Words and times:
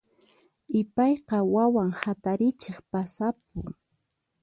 Ipayqa 0.79 1.37
wawan 1.53 1.89
hatarichiq 2.01 2.77
pasapun. 2.91 3.67